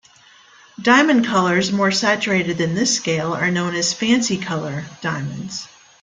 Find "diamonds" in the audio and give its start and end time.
5.01-5.67